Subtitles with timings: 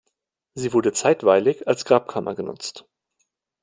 [0.55, 2.87] Sie wurde zeitweilig als Grabkammer genutzt.